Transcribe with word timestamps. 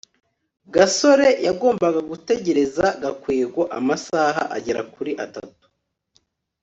gasore 0.73 1.27
yagombaga 1.47 1.99
gutegereza 2.11 2.85
gakwego 3.01 3.61
amasaha 3.77 4.41
agera 4.55 4.81
kuri 4.93 5.11
atatu 5.25 5.65